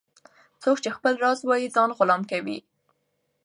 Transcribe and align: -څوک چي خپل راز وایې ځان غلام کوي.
-څوک 0.61 0.77
چي 0.83 0.89
خپل 0.97 1.13
راز 1.23 1.39
وایې 1.47 1.67
ځان 1.75 1.89
غلام 1.97 2.21
کوي. 2.31 2.57